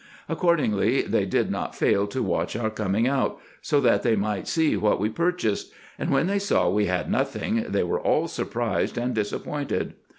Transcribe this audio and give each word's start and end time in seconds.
Accordingly 0.27 1.03
they 1.03 1.27
did 1.27 1.51
not 1.51 1.75
fail 1.75 2.07
to 2.07 2.23
watch 2.23 2.55
our 2.55 2.71
coming 2.71 3.07
out, 3.07 3.37
so 3.61 3.79
that 3.81 4.01
they 4.01 4.15
might 4.15 4.47
see 4.47 4.75
what 4.75 4.99
we 4.99 5.09
purchased; 5.09 5.71
and 5.99 6.09
when 6.09 6.25
they 6.25 6.39
saw 6.39 6.67
we 6.67 6.87
had 6.87 7.07
nothing 7.07 7.65
they 7.69 7.83
were 7.83 8.01
all 8.01 8.27
surprised 8.27 8.97
and 8.97 9.13
disappointed. 9.13 9.93